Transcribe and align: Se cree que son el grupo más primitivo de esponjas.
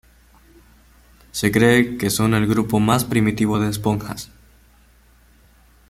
Se 1.31 1.51
cree 1.51 1.95
que 1.99 2.09
son 2.09 2.33
el 2.33 2.47
grupo 2.47 2.79
más 2.79 3.05
primitivo 3.05 3.59
de 3.59 3.69
esponjas. 3.69 4.31